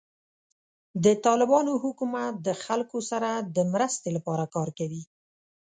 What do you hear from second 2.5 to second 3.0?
خلکو